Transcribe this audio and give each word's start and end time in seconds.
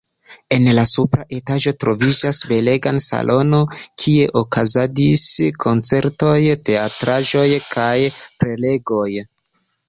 En 0.55 0.67
la 0.75 0.83
supra 0.91 1.25
etaĝo 1.39 1.73
troviĝas 1.83 2.39
belega 2.51 2.93
salono, 3.07 3.59
kie 4.05 4.25
okazadis 4.41 5.27
koncertoj, 5.67 6.33
teatraĵoj 6.71 7.45
kaj 7.77 7.95
prelegoj. 8.43 9.09